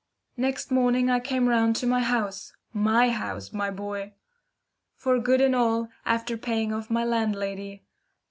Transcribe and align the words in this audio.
Next 0.35 0.71
morning 0.71 1.11
I 1.11 1.19
came 1.19 1.47
round 1.47 1.75
to 1.75 1.85
my 1.85 1.99
house 2.01 2.53
MY 2.73 3.11
house, 3.11 3.53
my 3.53 3.69
boy! 3.69 4.15
for 4.95 5.19
good 5.19 5.41
and 5.41 5.55
all, 5.55 5.89
after 6.07 6.37
paying 6.37 6.73
off 6.73 6.89
my 6.89 7.05
landlady. 7.05 7.83